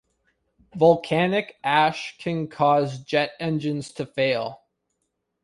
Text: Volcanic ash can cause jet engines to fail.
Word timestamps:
Volcanic 0.73 1.59
ash 1.63 2.17
can 2.17 2.47
cause 2.47 3.03
jet 3.03 3.33
engines 3.39 3.91
to 3.91 4.05
fail. 4.07 4.63